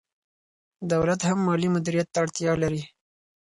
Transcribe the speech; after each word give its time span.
دولت 0.93 1.19
هم 1.29 1.39
مالي 1.47 1.67
مدیریت 1.75 2.07
ته 2.13 2.17
اړتیا 2.23 2.53
لري. 2.63 2.83